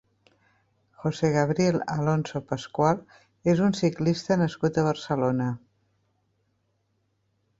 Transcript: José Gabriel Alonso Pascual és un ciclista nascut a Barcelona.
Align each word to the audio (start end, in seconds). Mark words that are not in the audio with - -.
José 1.01 1.27
Gabriel 1.35 1.75
Alonso 1.95 2.41
Pascual 2.53 3.03
és 3.53 3.61
un 3.67 3.77
ciclista 3.81 4.37
nascut 4.43 4.79
a 4.79 4.85
Barcelona. 4.89 5.51